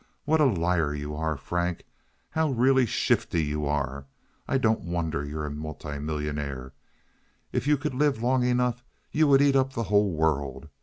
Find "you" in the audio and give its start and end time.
0.95-1.15, 3.43-3.67, 7.67-7.77, 9.11-9.27